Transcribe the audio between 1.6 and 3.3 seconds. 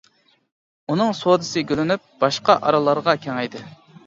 گۈللىنىپ، باشقا ئاراللارغا